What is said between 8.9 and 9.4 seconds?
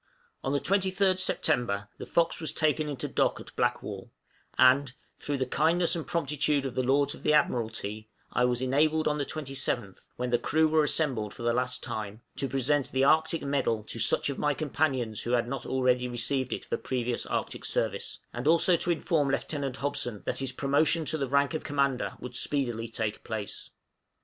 on the